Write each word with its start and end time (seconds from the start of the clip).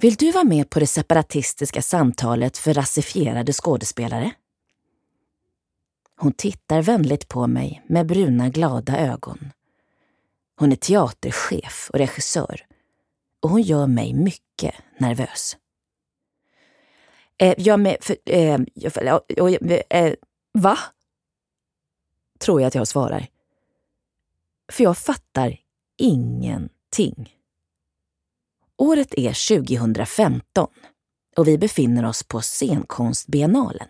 Vill 0.00 0.14
du 0.14 0.32
vara 0.32 0.44
med 0.44 0.70
på 0.70 0.80
det 0.80 0.86
separatistiska 0.86 1.82
samtalet 1.82 2.58
för 2.58 2.74
rasifierade 2.74 3.52
skådespelare? 3.52 4.32
Hon 6.16 6.32
tittar 6.32 6.82
vänligt 6.82 7.28
på 7.28 7.46
mig 7.46 7.82
med 7.86 8.06
bruna 8.06 8.48
glada 8.48 8.98
ögon. 8.98 9.52
Hon 10.56 10.72
är 10.72 10.76
teaterchef 10.76 11.90
och 11.92 11.98
regissör 11.98 12.66
och 13.40 13.50
hon 13.50 13.62
gör 13.62 13.86
mig 13.86 14.14
mycket 14.14 14.74
nervös. 14.98 15.56
Eh, 17.38 17.54
jag 17.58 17.80
med... 17.80 17.96
För, 18.00 18.16
eh, 18.24 18.58
jag, 18.74 19.82
eh, 19.90 20.14
va? 20.52 20.78
Tror 22.38 22.60
jag 22.60 22.68
att 22.68 22.74
jag 22.74 22.88
svarar. 22.88 23.26
För 24.72 24.84
jag 24.84 24.98
fattar 24.98 25.56
ingenting. 25.96 27.37
Året 28.78 29.14
är 29.16 29.58
2015 29.58 30.66
och 31.36 31.48
vi 31.48 31.58
befinner 31.58 32.04
oss 32.04 32.22
på 32.22 32.40
Scenkonstbiennalen. 32.40 33.88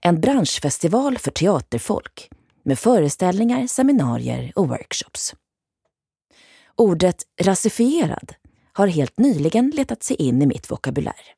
En 0.00 0.20
branschfestival 0.20 1.18
för 1.18 1.30
teaterfolk 1.30 2.28
med 2.62 2.78
föreställningar, 2.78 3.66
seminarier 3.66 4.52
och 4.56 4.68
workshops. 4.68 5.34
Ordet 6.74 7.22
rasifierad 7.42 8.34
har 8.72 8.86
helt 8.86 9.18
nyligen 9.18 9.70
letat 9.70 10.02
sig 10.02 10.16
in 10.16 10.42
i 10.42 10.46
mitt 10.46 10.70
vokabulär. 10.70 11.34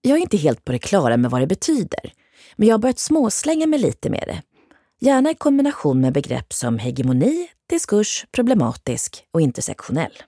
Jag 0.00 0.18
är 0.18 0.22
inte 0.22 0.36
helt 0.36 0.64
på 0.64 0.72
det 0.72 0.78
klara 0.78 1.16
med 1.16 1.30
vad 1.30 1.40
det 1.40 1.46
betyder, 1.46 2.12
men 2.56 2.68
jag 2.68 2.74
har 2.74 2.78
börjat 2.78 2.98
småslänga 2.98 3.66
mig 3.66 3.78
lite 3.78 4.10
med 4.10 4.24
det. 4.26 4.42
Gärna 5.00 5.30
i 5.30 5.34
kombination 5.34 6.00
med 6.00 6.12
begrepp 6.12 6.52
som 6.52 6.78
hegemoni, 6.78 7.48
diskurs, 7.68 8.26
problematisk 8.32 9.24
och 9.30 9.40
intersektionell. 9.40 10.22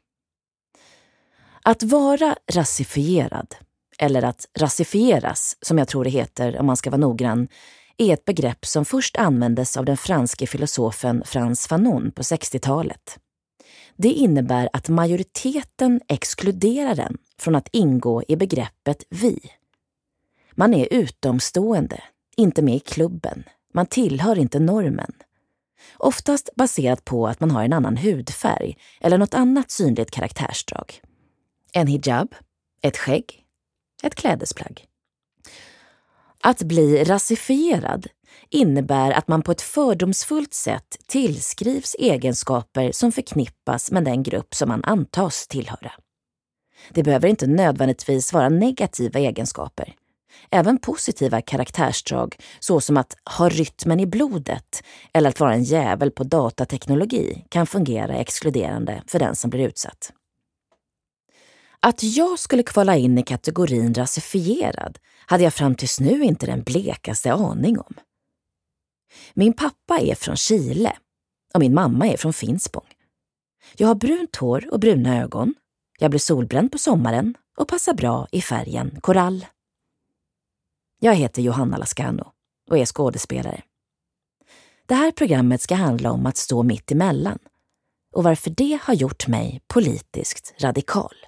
Att 1.68 1.82
vara 1.82 2.36
rasifierad, 2.52 3.54
eller 3.98 4.22
att 4.22 4.46
rasifieras, 4.58 5.56
som 5.62 5.78
jag 5.78 5.88
tror 5.88 6.04
det 6.04 6.10
heter 6.10 6.58
om 6.58 6.66
man 6.66 6.76
ska 6.76 6.90
vara 6.90 7.00
noggrann, 7.00 7.48
är 7.96 8.14
ett 8.14 8.24
begrepp 8.24 8.66
som 8.66 8.84
först 8.84 9.16
användes 9.16 9.76
av 9.76 9.84
den 9.84 9.96
franske 9.96 10.46
filosofen 10.46 11.22
Frans 11.26 11.66
Fanon 11.66 12.10
på 12.10 12.22
60-talet. 12.22 13.18
Det 13.96 14.08
innebär 14.08 14.68
att 14.72 14.88
majoriteten 14.88 16.00
exkluderar 16.08 16.94
den 16.94 17.18
från 17.38 17.54
att 17.54 17.68
ingå 17.72 18.22
i 18.28 18.36
begreppet 18.36 19.04
vi. 19.10 19.40
Man 20.52 20.74
är 20.74 20.88
utomstående, 20.90 22.02
inte 22.36 22.62
med 22.62 22.74
i 22.74 22.80
klubben. 22.80 23.44
Man 23.74 23.86
tillhör 23.86 24.38
inte 24.38 24.58
normen. 24.60 25.12
Oftast 25.96 26.50
baserat 26.56 27.04
på 27.04 27.26
att 27.26 27.40
man 27.40 27.50
har 27.50 27.64
en 27.64 27.72
annan 27.72 27.96
hudfärg 27.96 28.76
eller 29.00 29.18
något 29.18 29.34
annat 29.34 29.70
synligt 29.70 30.10
karaktärsdrag. 30.10 31.00
En 31.76 31.86
hijab, 31.86 32.34
ett 32.82 32.96
skägg, 32.96 33.44
ett 34.02 34.14
klädesplagg. 34.14 34.84
Att 36.40 36.62
bli 36.62 37.04
rasifierad 37.04 38.06
innebär 38.50 39.10
att 39.10 39.28
man 39.28 39.42
på 39.42 39.52
ett 39.52 39.62
fördomsfullt 39.62 40.54
sätt 40.54 40.98
tillskrivs 41.06 41.96
egenskaper 41.98 42.92
som 42.92 43.12
förknippas 43.12 43.90
med 43.90 44.04
den 44.04 44.22
grupp 44.22 44.54
som 44.54 44.68
man 44.68 44.84
antas 44.84 45.48
tillhöra. 45.48 45.92
Det 46.90 47.02
behöver 47.02 47.28
inte 47.28 47.46
nödvändigtvis 47.46 48.32
vara 48.32 48.48
negativa 48.48 49.20
egenskaper. 49.20 49.94
Även 50.50 50.78
positiva 50.78 51.42
karaktärsdrag, 51.42 52.36
såsom 52.60 52.96
att 52.96 53.16
ha 53.38 53.48
rytmen 53.48 54.00
i 54.00 54.06
blodet 54.06 54.82
eller 55.12 55.28
att 55.28 55.40
vara 55.40 55.54
en 55.54 55.64
jävel 55.64 56.10
på 56.10 56.24
datateknologi, 56.24 57.44
kan 57.48 57.66
fungera 57.66 58.16
exkluderande 58.16 59.02
för 59.06 59.18
den 59.18 59.36
som 59.36 59.50
blir 59.50 59.68
utsatt. 59.68 60.12
Att 61.86 62.02
jag 62.02 62.38
skulle 62.38 62.62
kvala 62.62 62.96
in 62.96 63.18
i 63.18 63.22
kategorin 63.22 63.94
rasifierad 63.94 64.98
hade 65.26 65.44
jag 65.44 65.54
fram 65.54 65.74
tills 65.74 66.00
nu 66.00 66.24
inte 66.24 66.46
den 66.46 66.62
blekaste 66.62 67.32
aning 67.32 67.78
om. 67.78 67.94
Min 69.34 69.52
pappa 69.52 69.98
är 70.00 70.14
från 70.14 70.36
Chile 70.36 70.96
och 71.54 71.60
min 71.60 71.74
mamma 71.74 72.08
är 72.08 72.16
från 72.16 72.32
Finspång. 72.32 72.86
Jag 73.76 73.88
har 73.88 73.94
brunt 73.94 74.36
hår 74.36 74.68
och 74.72 74.80
bruna 74.80 75.22
ögon. 75.22 75.54
Jag 75.98 76.10
blir 76.10 76.20
solbränd 76.20 76.72
på 76.72 76.78
sommaren 76.78 77.34
och 77.58 77.68
passar 77.68 77.94
bra 77.94 78.28
i 78.32 78.42
färgen 78.42 79.00
korall. 79.00 79.46
Jag 81.00 81.14
heter 81.14 81.42
Johanna 81.42 81.76
Lascano 81.76 82.32
och 82.70 82.78
är 82.78 82.86
skådespelare. 82.86 83.62
Det 84.86 84.94
här 84.94 85.10
programmet 85.10 85.60
ska 85.60 85.74
handla 85.74 86.12
om 86.12 86.26
att 86.26 86.36
stå 86.36 86.62
mitt 86.62 86.92
emellan 86.92 87.38
och 88.14 88.24
varför 88.24 88.50
det 88.50 88.78
har 88.82 88.94
gjort 88.94 89.26
mig 89.26 89.60
politiskt 89.66 90.54
radikal. 90.58 91.25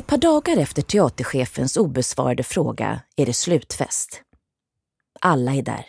Ett 0.00 0.06
par 0.06 0.18
dagar 0.18 0.56
efter 0.56 0.82
teaterchefens 0.82 1.76
obesvarade 1.76 2.42
fråga 2.42 3.00
är 3.16 3.26
det 3.26 3.32
slutfest. 3.32 4.22
Alla 5.20 5.54
är 5.54 5.62
där. 5.62 5.86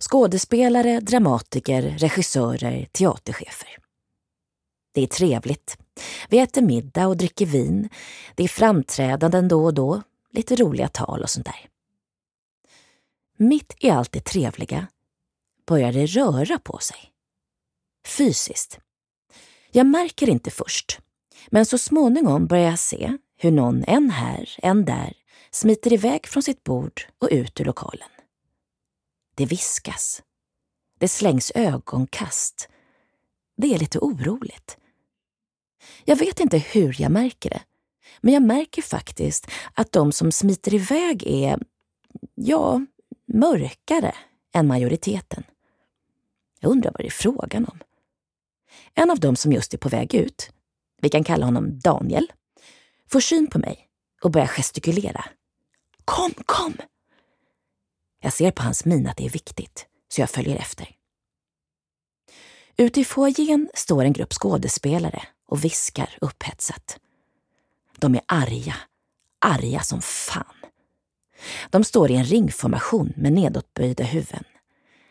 Skådespelare, 0.00 1.00
dramatiker, 1.00 1.82
regissörer, 1.82 2.88
teaterchefer. 2.92 3.76
Det 4.94 5.02
är 5.02 5.06
trevligt. 5.06 5.78
Vi 6.28 6.38
äter 6.38 6.62
middag 6.62 7.06
och 7.06 7.16
dricker 7.16 7.46
vin. 7.46 7.88
Det 8.34 8.44
är 8.44 8.48
framträdanden 8.48 9.48
då 9.48 9.64
och 9.64 9.74
då, 9.74 10.02
lite 10.30 10.56
roliga 10.56 10.88
tal 10.88 11.22
och 11.22 11.30
sånt 11.30 11.46
där. 11.46 11.68
Mitt 13.36 13.74
i 13.78 13.90
allt 13.90 14.12
det 14.12 14.24
trevliga 14.24 14.86
börjar 15.66 15.92
det 15.92 16.06
röra 16.06 16.58
på 16.58 16.78
sig. 16.78 17.12
Fysiskt. 18.06 18.78
Jag 19.70 19.86
märker 19.86 20.28
inte 20.28 20.50
först, 20.50 20.98
men 21.50 21.66
så 21.66 21.78
småningom 21.78 22.46
börjar 22.46 22.70
jag 22.70 22.78
se 22.78 23.18
hur 23.38 23.50
någon 23.50 23.84
en 23.86 24.10
här, 24.10 24.56
en 24.58 24.84
där 24.84 25.12
smiter 25.50 25.92
iväg 25.92 26.26
från 26.26 26.42
sitt 26.42 26.64
bord 26.64 27.06
och 27.18 27.28
ut 27.30 27.60
ur 27.60 27.64
lokalen. 27.64 28.08
Det 29.34 29.46
viskas. 29.46 30.22
Det 30.98 31.08
slängs 31.08 31.52
ögonkast. 31.54 32.68
Det 33.56 33.74
är 33.74 33.78
lite 33.78 33.98
oroligt. 33.98 34.76
Jag 36.04 36.16
vet 36.16 36.40
inte 36.40 36.58
hur 36.58 37.00
jag 37.00 37.12
märker 37.12 37.50
det, 37.50 37.62
men 38.20 38.34
jag 38.34 38.42
märker 38.42 38.82
faktiskt 38.82 39.46
att 39.72 39.92
de 39.92 40.12
som 40.12 40.32
smiter 40.32 40.74
iväg 40.74 41.26
är, 41.26 41.58
ja, 42.34 42.86
mörkare 43.26 44.14
än 44.54 44.66
majoriteten. 44.66 45.44
Jag 46.60 46.70
undrar 46.70 46.90
vad 46.90 47.00
det 47.00 47.06
är 47.06 47.10
frågan 47.10 47.64
om. 47.64 47.78
En 48.94 49.10
av 49.10 49.20
dem 49.20 49.36
som 49.36 49.52
just 49.52 49.74
är 49.74 49.78
på 49.78 49.88
väg 49.88 50.14
ut, 50.14 50.50
vi 51.00 51.08
kan 51.08 51.24
kalla 51.24 51.44
honom 51.44 51.80
Daniel, 51.80 52.32
får 53.10 53.20
syn 53.20 53.46
på 53.46 53.58
mig 53.58 53.88
och 54.22 54.30
börjar 54.30 54.46
gestikulera. 54.46 55.24
Kom, 56.04 56.34
kom! 56.46 56.76
Jag 58.20 58.32
ser 58.32 58.50
på 58.50 58.62
hans 58.62 58.84
min 58.84 59.06
att 59.06 59.16
det 59.16 59.26
är 59.26 59.30
viktigt, 59.30 59.86
så 60.08 60.20
jag 60.20 60.30
följer 60.30 60.56
efter. 60.56 60.88
Ute 62.76 63.00
i 63.00 63.04
foajén 63.04 63.68
står 63.74 64.04
en 64.04 64.12
grupp 64.12 64.32
skådespelare 64.32 65.22
och 65.46 65.64
viskar 65.64 66.18
upphetsat. 66.20 66.98
De 67.96 68.14
är 68.14 68.20
arga, 68.26 68.76
arga 69.38 69.80
som 69.80 70.02
fan. 70.02 70.54
De 71.70 71.84
står 71.84 72.10
i 72.10 72.16
en 72.16 72.24
ringformation 72.24 73.12
med 73.16 73.32
nedåtböjda 73.32 74.04
huvuden. 74.04 74.44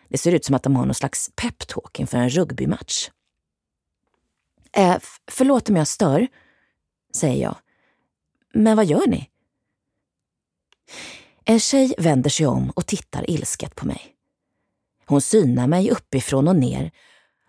Det 0.09 0.17
ser 0.17 0.31
ut 0.31 0.45
som 0.45 0.55
att 0.55 0.63
de 0.63 0.75
har 0.75 0.85
någon 0.85 0.95
slags 0.95 1.31
peptalk 1.35 1.99
inför 1.99 2.17
en 2.17 2.29
rugbymatch. 2.29 3.09
Äh, 4.71 4.97
förlåt 5.31 5.69
om 5.69 5.75
jag 5.75 5.87
stör, 5.87 6.27
säger 7.15 7.43
jag. 7.43 7.55
Men 8.57 8.77
vad 8.77 8.85
gör 8.85 9.07
ni? 9.07 9.29
En 11.45 11.59
tjej 11.59 11.95
vänder 11.97 12.29
sig 12.29 12.45
om 12.45 12.69
och 12.69 12.85
tittar 12.85 13.29
ilsket 13.29 13.75
på 13.75 13.87
mig. 13.87 14.15
Hon 15.05 15.21
synar 15.21 15.67
mig 15.67 15.91
uppifrån 15.91 16.47
och 16.47 16.55
ner 16.55 16.91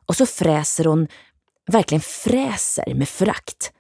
och 0.06 0.16
så 0.16 0.26
fräser 0.26 0.84
hon, 0.84 1.08
verkligen 1.66 2.00
fräser 2.00 2.94
med 2.94 3.08
förakt. 3.08 3.72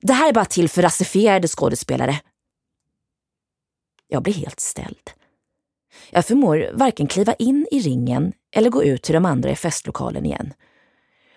Det 0.00 0.12
här 0.12 0.28
är 0.28 0.32
bara 0.32 0.44
till 0.44 0.68
för 0.68 0.82
rasifierade 0.82 1.48
skådespelare. 1.48 2.20
Jag 4.08 4.22
blir 4.22 4.34
helt 4.34 4.60
ställd. 4.60 5.10
Jag 6.10 6.26
förmår 6.26 6.70
varken 6.74 7.06
kliva 7.06 7.34
in 7.34 7.66
i 7.70 7.80
ringen 7.80 8.32
eller 8.52 8.70
gå 8.70 8.84
ut 8.84 9.02
till 9.02 9.14
de 9.14 9.24
andra 9.24 9.50
i 9.50 9.56
festlokalen 9.56 10.26
igen. 10.26 10.52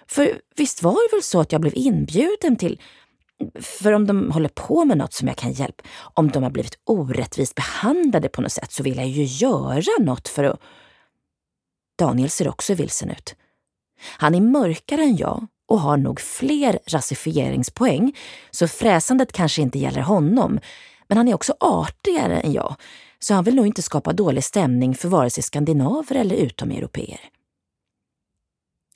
För 0.08 0.42
visst 0.56 0.84
var 0.84 1.10
det 1.10 1.16
väl 1.16 1.24
så 1.24 1.40
att 1.40 1.52
jag 1.52 1.62
blev 1.62 1.74
inbjuden 1.76 2.56
till 2.56 2.82
för 3.62 3.92
om 3.92 4.08
de 4.08 4.32
håller 4.32 4.50
på 4.50 4.86
med 4.86 4.98
något 4.98 5.14
som 5.14 5.28
jag 5.28 5.38
kan 5.38 5.52
hjälpa, 5.52 5.84
om 6.00 6.30
de 6.32 6.44
har 6.44 6.50
blivit 6.50 6.80
orättvist 6.84 7.56
behandlade 7.56 8.30
på 8.30 8.42
något 8.42 8.52
sätt 8.52 8.72
så 8.72 8.84
vill 8.84 8.98
jag 8.98 9.08
ju 9.08 9.24
göra 9.24 10.04
något 10.04 10.28
för 10.28 10.44
att... 10.44 10.60
Daniel 11.98 12.30
ser 12.30 12.48
också 12.48 12.74
vilsen 12.74 13.10
ut. 13.10 13.36
Han 14.18 14.36
är 14.36 14.42
mörkare 14.42 15.02
än 15.02 15.18
jag 15.18 15.48
och 15.68 15.80
har 15.80 15.98
nog 15.98 16.20
fler 16.20 16.80
rasifieringspoäng, 16.88 18.18
så 18.52 18.68
fräsandet 18.68 19.32
kanske 19.32 19.62
inte 19.62 19.80
gäller 19.80 20.02
honom. 20.02 20.60
Men 21.08 21.18
han 21.18 21.28
är 21.28 21.34
också 21.34 21.54
artigare 21.60 22.40
än 22.40 22.54
jag, 22.54 22.76
så 23.20 23.34
han 23.34 23.44
vill 23.44 23.56
nog 23.56 23.68
inte 23.68 23.82
skapa 23.82 24.14
dålig 24.14 24.44
stämning 24.44 24.96
för 24.96 25.08
vare 25.08 25.30
sig 25.30 25.44
skandinaver 25.44 26.16
eller 26.16 26.36
utomeuropeer. 26.36 27.20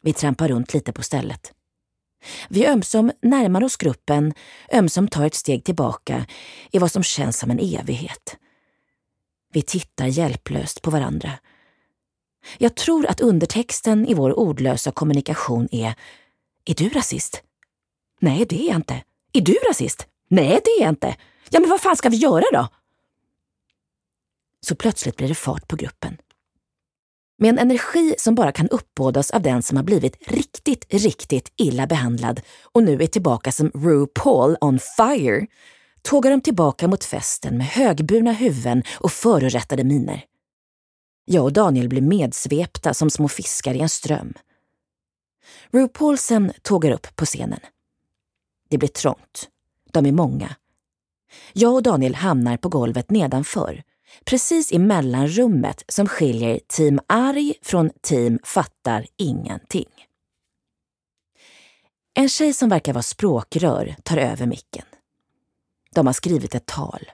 Vi 0.02 0.14
trampar 0.14 0.48
runt 0.48 0.74
lite 0.74 0.94
på 0.94 1.04
stället. 1.04 1.54
Vi 2.50 2.68
ömsom 2.68 3.12
närmar 3.22 3.64
oss 3.64 3.78
gruppen, 3.78 4.34
ömsom 4.74 5.08
tar 5.08 5.26
ett 5.26 5.36
steg 5.36 5.64
tillbaka 5.64 6.26
i 6.72 6.80
vad 6.80 6.92
som 6.92 7.04
känns 7.04 7.40
som 7.40 7.52
en 7.52 7.60
evighet. 7.60 8.38
Vi 9.54 9.62
tittar 9.62 10.06
hjälplöst 10.06 10.82
på 10.82 10.92
varandra. 10.92 11.32
Jag 12.58 12.76
tror 12.76 13.06
att 13.06 13.22
undertexten 13.22 14.08
i 14.08 14.14
vår 14.14 14.40
ordlösa 14.40 14.92
kommunikation 14.92 15.68
är 15.72 15.96
Är 16.66 16.74
du 16.76 16.90
rasist? 16.90 17.44
Nej, 18.20 18.46
det 18.50 18.64
är 18.64 18.68
jag 18.68 18.76
inte. 18.76 19.04
Är 19.34 19.42
du 19.42 19.54
rasist? 19.70 20.08
Nej, 20.28 20.62
det 20.66 20.70
är 20.70 20.82
jag 20.82 20.90
inte. 20.90 21.16
Ja, 21.50 21.60
men 21.60 21.70
vad 21.70 21.82
fan 21.82 21.96
ska 21.96 22.10
vi 22.10 22.18
göra 22.18 22.44
då? 22.54 22.68
Så 24.62 24.76
plötsligt 24.76 25.18
blir 25.18 25.28
det 25.28 25.36
fart 25.36 25.68
på 25.68 25.76
gruppen. 25.76 26.18
Med 27.38 27.50
en 27.50 27.60
energi 27.60 28.16
som 28.18 28.36
bara 28.36 28.52
kan 28.52 28.70
uppbådas 28.70 29.32
av 29.32 29.42
den 29.42 29.64
som 29.64 29.78
har 29.78 29.84
blivit 29.84 30.18
riktigt, 30.28 30.94
riktigt 30.94 31.52
illa 31.56 31.88
behandlad 31.88 32.42
och 32.64 32.84
nu 32.84 33.02
är 33.02 33.08
tillbaka 33.08 33.52
som 33.52 33.72
RuPaul 33.74 34.58
on 34.62 34.80
fire, 34.80 35.48
tågar 36.02 36.32
de 36.32 36.42
tillbaka 36.42 36.88
mot 36.88 37.04
festen 37.04 37.58
med 37.58 37.68
högburna 37.68 38.32
huvuden 38.32 38.84
och 39.00 39.12
förorättade 39.12 39.84
miner. 39.84 40.26
Jag 41.26 41.44
och 41.44 41.54
Daniel 41.54 41.90
blir 41.90 42.02
medsvepta 42.02 42.94
som 42.94 43.10
små 43.10 43.28
fiskar 43.28 43.74
i 43.74 43.80
en 43.80 43.90
ström. 43.90 44.34
RuPaulsen 45.72 46.54
tågar 46.62 46.92
upp 46.92 47.16
på 47.16 47.26
scenen. 47.26 47.60
Det 48.70 48.78
blir 48.78 48.90
trångt. 48.90 49.50
De 49.92 50.06
är 50.06 50.12
många. 50.12 50.56
Jag 51.54 51.74
och 51.74 51.84
Daniel 51.84 52.16
hamnar 52.16 52.58
på 52.58 52.70
golvet 52.70 53.12
nedanför 53.12 53.84
precis 54.26 54.72
i 54.72 54.80
mellanrummet 54.80 55.84
som 55.88 56.08
skiljer 56.08 56.60
team 56.68 57.00
arg 57.08 57.54
från 57.62 57.90
team 58.02 58.40
fattar 58.44 59.06
ingenting. 59.18 59.90
En 62.14 62.30
tjej 62.30 62.54
som 62.54 62.70
verkar 62.70 62.94
vara 62.94 63.04
språkrör 63.04 63.96
tar 64.04 64.18
över 64.18 64.46
micken. 64.46 64.86
De 65.96 66.06
har 66.06 66.14
skrivit 66.14 66.56
ett 66.56 66.66
tal. 66.66 67.12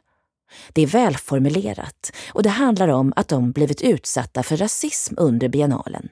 Det 0.73 0.81
är 0.81 0.87
välformulerat 0.87 2.11
och 2.33 2.43
det 2.43 2.49
handlar 2.49 2.87
om 2.87 3.13
att 3.15 3.27
de 3.27 3.51
blivit 3.51 3.81
utsatta 3.81 4.43
för 4.43 4.57
rasism 4.57 5.15
under 5.17 5.49
biennalen. 5.49 6.09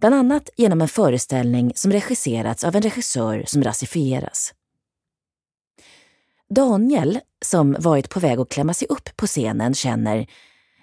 Bland 0.00 0.14
annat 0.14 0.50
genom 0.56 0.80
en 0.80 0.88
föreställning 0.88 1.72
som 1.74 1.92
regisserats 1.92 2.64
av 2.64 2.76
en 2.76 2.82
regissör 2.82 3.44
som 3.46 3.62
rasifieras. 3.62 4.54
Daniel, 6.54 7.20
som 7.44 7.76
varit 7.78 8.08
på 8.08 8.20
väg 8.20 8.38
att 8.38 8.48
klämma 8.48 8.74
sig 8.74 8.88
upp 8.88 9.16
på 9.16 9.26
scenen, 9.26 9.74
känner, 9.74 10.26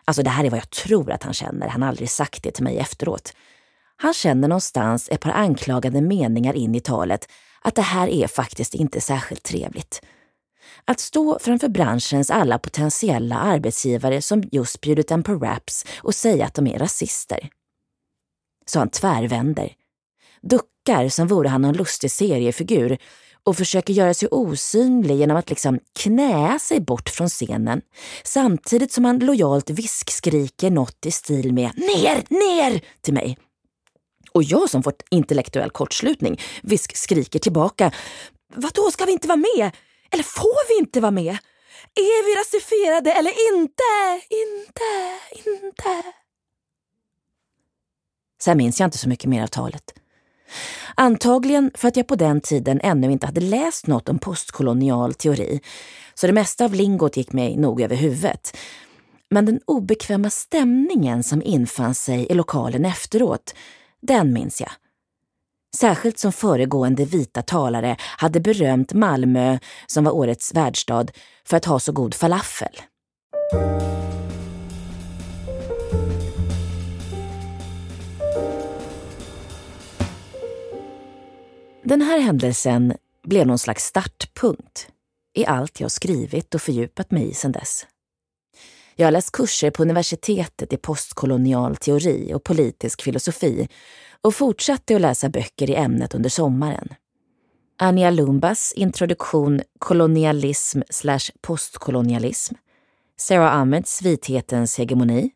alltså 0.05 0.23
det 0.23 0.29
här 0.29 0.43
är 0.43 0.49
vad 0.49 0.59
jag 0.59 0.69
tror 0.69 1.11
att 1.11 1.23
han 1.23 1.33
känner, 1.33 1.67
han 1.67 1.81
har 1.81 1.89
aldrig 1.89 2.09
sagt 2.09 2.43
det 2.43 2.51
till 2.51 2.63
mig 2.63 2.77
efteråt. 2.77 3.33
Han 3.97 4.13
känner 4.13 4.47
någonstans 4.47 5.09
ett 5.11 5.21
par 5.21 5.31
anklagande 5.31 6.01
meningar 6.01 6.53
in 6.53 6.75
i 6.75 6.79
talet 6.79 7.27
att 7.61 7.75
det 7.75 7.81
här 7.81 8.07
är 8.07 8.27
faktiskt 8.27 8.73
inte 8.73 9.01
särskilt 9.01 9.43
trevligt. 9.43 10.01
Att 10.85 10.99
stå 10.99 11.39
framför 11.39 11.69
branschens 11.69 12.31
alla 12.31 12.59
potentiella 12.59 13.35
arbetsgivare 13.37 14.21
som 14.21 14.43
just 14.51 14.81
bjudit 14.81 15.11
en 15.11 15.23
på 15.23 15.33
raps 15.33 15.85
och 15.97 16.15
säga 16.15 16.45
att 16.45 16.53
de 16.53 16.67
är 16.67 16.79
rasister. 16.79 17.49
Så 18.65 18.79
han 18.79 18.89
tvärvänder. 18.89 19.73
Duckar 20.41 21.09
som 21.09 21.27
vore 21.27 21.49
han 21.49 21.61
någon 21.61 21.77
lustig 21.77 22.11
seriefigur 22.11 22.97
och 23.47 23.57
försöker 23.57 23.93
göra 23.93 24.13
sig 24.13 24.27
osynlig 24.31 25.15
genom 25.15 25.37
att 25.37 25.49
liksom 25.49 25.79
knä 25.99 26.59
sig 26.59 26.79
bort 26.79 27.09
från 27.09 27.29
scenen 27.29 27.81
samtidigt 28.23 28.91
som 28.91 29.05
han 29.05 29.19
lojalt 29.19 29.69
viskskriker 29.69 30.69
något 30.71 31.05
i 31.05 31.11
stil 31.11 31.53
med 31.53 31.71
”ner, 31.75 32.23
ner” 32.29 32.81
till 33.01 33.13
mig. 33.13 33.37
Och 34.31 34.43
jag 34.43 34.69
som 34.69 34.83
fått 34.83 35.03
intellektuell 35.09 35.69
kortslutning 35.69 36.39
viskskriker 36.63 37.39
tillbaka 37.39 37.91
”Vadå, 38.55 38.91
ska 38.91 39.05
vi 39.05 39.11
inte 39.11 39.27
vara 39.27 39.43
med? 39.55 39.71
Eller 40.11 40.23
får 40.23 40.67
vi 40.67 40.79
inte 40.79 40.99
vara 40.99 41.11
med? 41.11 41.37
Är 41.95 42.25
vi 42.25 42.41
rasifierade 42.41 43.11
eller 43.11 43.53
inte? 43.53 43.83
Inte, 44.29 45.19
inte. 45.49 46.03
Sen 48.41 48.57
minns 48.57 48.79
jag 48.79 48.87
inte 48.87 48.97
så 48.97 49.09
mycket 49.09 49.29
mer 49.29 49.43
av 49.43 49.47
talet. 49.47 49.93
Antagligen 50.95 51.71
för 51.75 51.87
att 51.87 51.97
jag 51.97 52.07
på 52.07 52.15
den 52.15 52.41
tiden 52.41 52.79
ännu 52.83 53.11
inte 53.11 53.25
hade 53.25 53.41
läst 53.41 53.87
något 53.87 54.09
om 54.09 54.19
postkolonial 54.19 55.13
teori, 55.13 55.61
så 56.13 56.27
det 56.27 56.33
mesta 56.33 56.65
av 56.65 56.73
lingot 56.73 57.17
gick 57.17 57.33
mig 57.33 57.57
nog 57.57 57.81
över 57.81 57.95
huvudet. 57.95 58.57
Men 59.29 59.45
den 59.45 59.59
obekväma 59.65 60.29
stämningen 60.29 61.23
som 61.23 61.41
infann 61.41 61.95
sig 61.95 62.27
i 62.29 62.33
lokalen 62.33 62.85
efteråt, 62.85 63.55
den 64.01 64.33
minns 64.33 64.61
jag. 64.61 64.71
Särskilt 65.75 66.19
som 66.19 66.31
föregående 66.31 67.05
vita 67.05 67.41
talare 67.41 67.95
hade 67.99 68.39
berömt 68.39 68.93
Malmö, 68.93 69.57
som 69.87 70.03
var 70.03 70.11
årets 70.11 70.53
värdstad, 70.53 71.05
för 71.45 71.57
att 71.57 71.65
ha 71.65 71.79
så 71.79 71.91
god 71.91 72.13
falafel. 72.13 72.81
Den 81.87 82.01
här 82.01 82.19
händelsen 82.19 82.93
blev 83.23 83.47
någon 83.47 83.57
slags 83.57 83.83
startpunkt 83.85 84.87
i 85.33 85.45
allt 85.45 85.79
jag 85.79 85.91
skrivit 85.91 86.55
och 86.55 86.61
fördjupat 86.61 87.11
mig 87.11 87.29
i 87.29 87.33
sedan 87.33 87.51
dess. 87.51 87.85
Jag 88.95 89.07
har 89.07 89.11
läst 89.11 89.31
kurser 89.31 89.71
på 89.71 89.83
universitetet 89.83 90.73
i 90.73 90.77
postkolonial 90.77 91.75
teori 91.75 92.33
och 92.33 92.43
politisk 92.43 93.01
filosofi 93.01 93.67
och 94.21 94.35
fortsatte 94.35 94.95
att 94.95 95.01
läsa 95.01 95.29
böcker 95.29 95.69
i 95.69 95.75
ämnet 95.75 96.15
under 96.15 96.29
sommaren. 96.29 96.87
Anja 97.77 98.09
Lumbas 98.09 98.73
introduktion 98.75 99.61
Kolonialism 99.79 100.81
slash 100.89 101.31
postkolonialism, 101.41 102.55
Sarah 103.17 103.55
Ahmeds 103.55 104.01
Vithetens 104.01 104.77
hegemoni, 104.77 105.29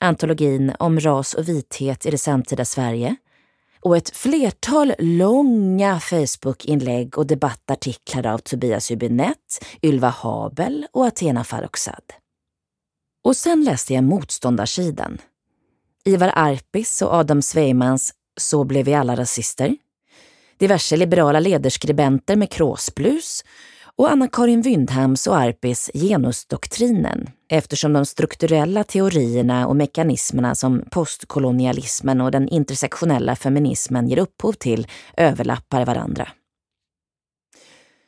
antologin 0.00 0.72
om 0.78 1.00
ras 1.00 1.34
och 1.34 1.48
vithet 1.48 2.06
i 2.06 2.10
det 2.10 2.18
samtida 2.18 2.64
Sverige 2.64 3.16
och 3.80 3.96
ett 3.96 4.16
flertal 4.16 4.94
långa 4.98 6.00
Facebookinlägg 6.00 7.18
och 7.18 7.26
debattartiklar 7.26 8.26
av 8.26 8.38
Tobias 8.38 8.90
Hübinette, 8.90 9.64
Ylva 9.82 10.08
Habel 10.08 10.86
och 10.92 11.06
Athena 11.06 11.44
Farrokhzad. 11.44 12.02
Och 13.24 13.36
sen 13.36 13.64
läste 13.64 13.94
jag 13.94 14.04
Motståndarsidan. 14.04 15.18
Ivar 16.04 16.32
Arpis 16.34 17.02
och 17.02 17.14
Adam 17.14 17.42
Sveimans 17.42 18.14
Så 18.40 18.64
blev 18.64 18.84
vi 18.84 18.94
alla 18.94 19.16
rasister. 19.16 19.76
Diverse 20.58 20.96
liberala 20.96 21.40
ledarskribenter 21.40 22.36
med 22.36 22.50
kråsblus 22.50 23.44
och 23.98 24.10
Anna-Karin 24.10 24.62
Wyndhams 24.62 25.26
och 25.26 25.36
Arpis 25.36 25.90
genusdoktrinen 25.94 27.30
eftersom 27.48 27.92
de 27.92 28.06
strukturella 28.06 28.84
teorierna 28.84 29.66
och 29.66 29.76
mekanismerna 29.76 30.54
som 30.54 30.84
postkolonialismen 30.90 32.20
och 32.20 32.30
den 32.30 32.48
intersektionella 32.48 33.36
feminismen 33.36 34.08
ger 34.08 34.18
upphov 34.18 34.52
till 34.52 34.86
överlappar 35.16 35.86
varandra. 35.86 36.28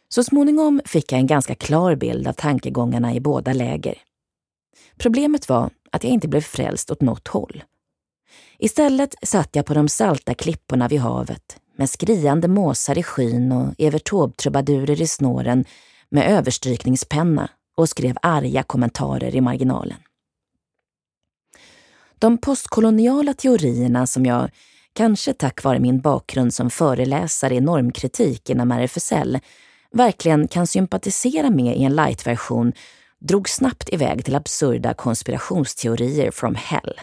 Så 0.09 0.25
småningom 0.25 0.80
fick 0.85 1.12
jag 1.12 1.18
en 1.18 1.26
ganska 1.26 1.54
klar 1.54 1.94
bild 1.94 2.28
av 2.28 2.32
tankegångarna 2.32 3.14
i 3.14 3.20
båda 3.20 3.52
läger. 3.52 3.99
Problemet 4.97 5.49
var 5.49 5.70
att 5.92 6.04
jag 6.04 6.12
inte 6.12 6.28
blev 6.28 6.40
frälst 6.40 6.90
åt 6.90 7.00
något 7.00 7.28
håll. 7.28 7.64
Istället 8.59 9.14
satt 9.23 9.56
jag 9.56 9.66
på 9.66 9.75
de 9.75 9.88
salta 9.88 10.35
klipporna 10.35 10.88
vid 10.88 11.00
havet 11.00 11.61
med 11.80 11.90
skriande 11.90 12.49
måsar 12.49 12.99
i 12.99 13.02
skyn 13.02 13.52
och 13.52 13.75
Evert 13.78 14.10
Taube-trubadurer 14.10 15.02
i 15.02 15.06
snåren 15.06 15.64
med 16.10 16.30
överstrykningspenna 16.32 17.50
och 17.76 17.88
skrev 17.88 18.16
arga 18.22 18.62
kommentarer 18.62 19.37
i 19.37 19.40
marginalen. 19.40 19.96
De 22.18 22.38
postkoloniala 22.38 23.34
teorierna 23.34 24.06
som 24.06 24.26
jag, 24.26 24.50
kanske 24.92 25.32
tack 25.32 25.64
vare 25.64 25.80
min 25.80 26.00
bakgrund 26.00 26.54
som 26.54 26.70
föreläsare 26.70 27.54
i 27.54 27.60
normkritik 27.60 28.50
inom 28.50 28.72
RFSL, 28.72 29.38
verkligen 29.92 30.49
kan 30.49 30.66
sympatisera 30.66 31.50
med 31.50 31.76
i 31.76 31.84
en 31.84 31.96
light-version 31.96 32.72
drog 33.20 33.49
snabbt 33.49 33.92
iväg 33.92 34.25
till 34.25 34.34
absurda 34.34 34.94
konspirationsteorier 34.94 36.30
from 36.30 36.54
hell 36.54 37.00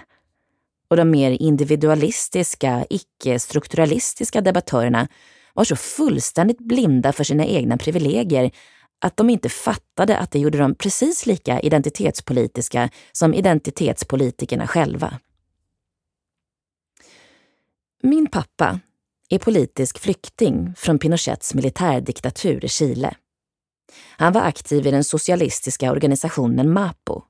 och 0.90 0.98
de 0.98 1.12
mer 1.12 1.32
individualistiska, 1.32 2.86
icke-strukturalistiska 2.90 4.42
debattörerna 4.42 5.08
var 5.54 5.64
så 5.64 5.76
fullständigt 5.76 6.60
blinda 6.60 7.14
för 7.14 7.24
sina 7.24 7.46
egna 7.46 7.78
privilegier 7.78 8.52
att 9.02 9.18
de 9.18 9.30
inte 9.30 9.50
fattade 9.50 10.18
att 10.18 10.32
det 10.32 10.40
gjorde 10.40 10.58
dem 10.58 10.76
precis 10.76 11.26
lika 11.26 11.60
identitetspolitiska 11.60 12.90
som 13.12 13.34
identitetspolitikerna 13.34 14.68
själva. 14.68 15.20
Min 18.04 18.28
pappa, 18.28 18.80
är 19.30 19.40
politisk 19.40 20.00
flykting 20.00 20.74
från 20.78 21.00
Pinochets 21.00 21.54
militärdiktatur 21.54 22.66
i 22.66 22.68
Chile. 22.68 23.16
Han 24.18 24.34
var 24.34 24.42
aktiv 24.42 24.88
i 24.88 24.92
den 24.92 25.04
socialistiska 25.04 25.92
organisationen 25.92 26.74
MAPO, 26.74 27.22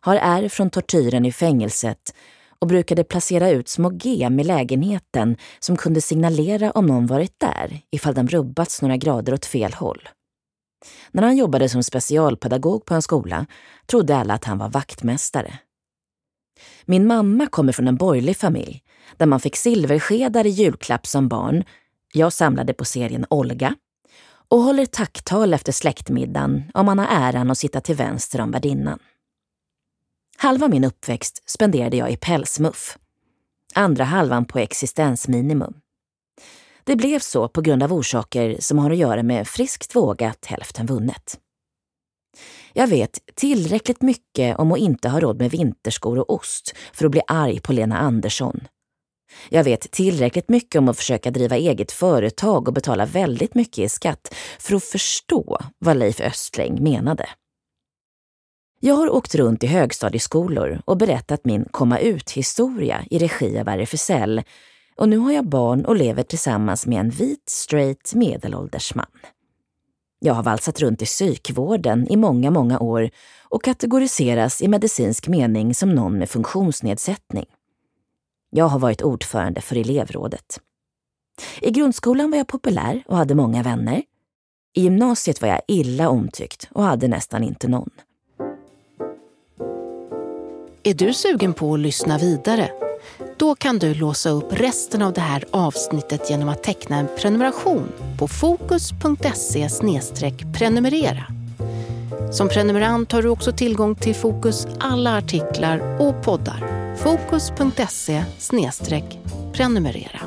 har 0.00 0.16
ärr 0.16 0.48
från 0.48 0.70
tortyren 0.70 1.24
i 1.24 1.32
fängelset 1.32 2.14
och 2.58 2.66
brukade 2.66 3.04
placera 3.04 3.50
ut 3.50 3.68
små 3.68 3.92
gem 3.92 4.40
i 4.40 4.44
lägenheten 4.44 5.36
som 5.58 5.76
kunde 5.76 6.00
signalera 6.00 6.70
om 6.70 6.86
någon 6.86 7.06
varit 7.06 7.40
där 7.40 7.80
ifall 7.90 8.14
de 8.14 8.28
rubbats 8.28 8.82
några 8.82 8.96
grader 8.96 9.34
åt 9.34 9.46
fel 9.46 9.72
håll. 9.72 10.08
När 11.10 11.22
han 11.22 11.36
jobbade 11.36 11.68
som 11.68 11.82
specialpedagog 11.82 12.84
på 12.84 12.94
en 12.94 13.02
skola 13.02 13.46
trodde 13.86 14.16
alla 14.16 14.34
att 14.34 14.44
han 14.44 14.58
var 14.58 14.68
vaktmästare. 14.68 15.58
Min 16.84 17.06
mamma 17.06 17.46
kommer 17.46 17.72
från 17.72 17.88
en 17.88 17.96
borgerlig 17.96 18.36
familj 18.36 18.82
där 19.16 19.26
man 19.26 19.40
fick 19.40 19.56
silverskedar 19.56 20.46
i 20.46 20.48
julklapp 20.48 21.06
som 21.06 21.28
barn. 21.28 21.64
Jag 22.12 22.32
samlade 22.32 22.74
på 22.74 22.84
serien 22.84 23.26
Olga 23.30 23.74
och 24.48 24.58
håller 24.58 24.86
tacktal 24.86 25.54
efter 25.54 25.72
släktmiddagen 25.72 26.62
om 26.74 26.86
man 26.86 26.98
har 26.98 27.06
äran 27.10 27.50
att 27.50 27.58
sitta 27.58 27.80
till 27.80 27.94
vänster 27.94 28.40
om 28.40 28.50
värdinnan. 28.50 28.98
Halva 30.44 30.68
min 30.68 30.84
uppväxt 30.84 31.50
spenderade 31.50 31.96
jag 31.96 32.10
i 32.10 32.16
pälsmuff. 32.16 32.98
Andra 33.74 34.04
halvan 34.04 34.44
på 34.44 34.58
existensminimum. 34.58 35.74
Det 36.84 36.96
blev 36.96 37.18
så 37.18 37.48
på 37.48 37.60
grund 37.60 37.82
av 37.82 37.92
orsaker 37.92 38.56
som 38.60 38.78
har 38.78 38.90
att 38.90 38.96
göra 38.96 39.22
med 39.22 39.48
friskt 39.48 39.96
vågat, 39.96 40.46
hälften 40.46 40.86
vunnet. 40.86 41.38
Jag 42.72 42.86
vet 42.86 43.18
tillräckligt 43.34 44.02
mycket 44.02 44.58
om 44.58 44.72
att 44.72 44.78
inte 44.78 45.08
ha 45.08 45.20
råd 45.20 45.38
med 45.38 45.50
vinterskor 45.50 46.18
och 46.18 46.34
ost 46.34 46.74
för 46.92 47.04
att 47.04 47.10
bli 47.10 47.22
arg 47.26 47.60
på 47.60 47.72
Lena 47.72 47.98
Andersson. 47.98 48.60
Jag 49.48 49.64
vet 49.64 49.90
tillräckligt 49.90 50.48
mycket 50.48 50.78
om 50.78 50.88
att 50.88 50.96
försöka 50.96 51.30
driva 51.30 51.56
eget 51.56 51.92
företag 51.92 52.68
och 52.68 52.74
betala 52.74 53.06
väldigt 53.06 53.54
mycket 53.54 53.78
i 53.78 53.88
skatt 53.88 54.34
för 54.58 54.76
att 54.76 54.84
förstå 54.84 55.60
vad 55.78 55.96
Leif 55.96 56.20
Östling 56.20 56.82
menade. 56.82 57.28
Jag 58.86 58.94
har 58.94 59.10
åkt 59.10 59.34
runt 59.34 59.64
i 59.64 59.66
högstadieskolor 59.66 60.80
och 60.84 60.96
berättat 60.96 61.44
min 61.44 61.64
komma 61.70 61.98
ut-historia 61.98 63.04
i 63.10 63.18
regi 63.18 63.58
av 63.58 63.68
RFSL 63.68 64.42
och 64.96 65.08
nu 65.08 65.16
har 65.16 65.32
jag 65.32 65.48
barn 65.48 65.84
och 65.84 65.96
lever 65.96 66.22
tillsammans 66.22 66.86
med 66.86 67.00
en 67.00 67.10
vit, 67.10 67.48
straight, 67.48 68.14
medelålders 68.14 68.94
man. 68.94 69.06
Jag 70.18 70.34
har 70.34 70.42
valsat 70.42 70.80
runt 70.80 71.02
i 71.02 71.04
psykvården 71.04 72.08
i 72.08 72.16
många, 72.16 72.50
många 72.50 72.80
år 72.80 73.10
och 73.42 73.64
kategoriseras 73.64 74.62
i 74.62 74.68
medicinsk 74.68 75.28
mening 75.28 75.74
som 75.74 75.94
någon 75.94 76.18
med 76.18 76.30
funktionsnedsättning. 76.30 77.46
Jag 78.50 78.64
har 78.64 78.78
varit 78.78 79.02
ordförande 79.02 79.60
för 79.60 79.76
elevrådet. 79.76 80.60
I 81.60 81.70
grundskolan 81.70 82.30
var 82.30 82.38
jag 82.38 82.46
populär 82.46 83.02
och 83.06 83.16
hade 83.16 83.34
många 83.34 83.62
vänner. 83.62 84.02
I 84.74 84.80
gymnasiet 84.80 85.42
var 85.42 85.48
jag 85.48 85.60
illa 85.68 86.08
omtyckt 86.08 86.68
och 86.72 86.82
hade 86.82 87.08
nästan 87.08 87.42
inte 87.42 87.68
någon. 87.68 87.90
Är 90.86 90.94
du 90.94 91.14
sugen 91.14 91.54
på 91.54 91.74
att 91.74 91.80
lyssna 91.80 92.18
vidare? 92.18 92.70
Då 93.36 93.54
kan 93.54 93.78
du 93.78 93.94
låsa 93.94 94.30
upp 94.30 94.52
resten 94.52 95.02
av 95.02 95.12
det 95.12 95.20
här 95.20 95.44
avsnittet 95.50 96.30
genom 96.30 96.48
att 96.48 96.62
teckna 96.62 96.96
en 96.96 97.08
prenumeration 97.18 97.92
på 98.18 98.28
fokus.se 98.28 99.68
prenumerera. 100.58 101.26
Som 102.32 102.48
prenumerant 102.48 103.12
har 103.12 103.22
du 103.22 103.28
också 103.28 103.52
tillgång 103.52 103.94
till 103.94 104.14
Fokus 104.14 104.66
alla 104.80 105.18
artiklar 105.18 106.00
och 106.00 106.24
poddar. 106.24 106.96
Fokus.se 106.96 108.24
prenumerera. 109.52 110.20